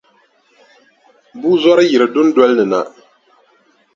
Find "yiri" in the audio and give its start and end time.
1.89-2.07